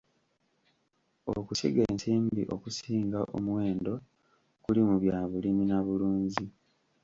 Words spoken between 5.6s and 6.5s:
na bulunzi.